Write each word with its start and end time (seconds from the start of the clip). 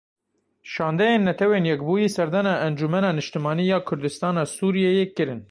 Şandeyên 0.73 1.21
Netewên 1.27 1.65
Yekbûyî 1.71 2.09
serdana 2.15 2.55
Encumena 2.67 3.11
Niştimanî 3.19 3.65
ya 3.71 3.79
Kurdistana 3.87 4.43
Sûriyeyê 4.55 5.05
kirin. 5.17 5.39